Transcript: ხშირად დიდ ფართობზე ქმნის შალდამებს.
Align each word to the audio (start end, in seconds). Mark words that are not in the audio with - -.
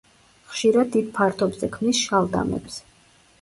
ხშირად 0.53 0.89
დიდ 0.95 1.11
ფართობზე 1.17 1.69
ქმნის 1.77 2.01
შალდამებს. 2.07 2.81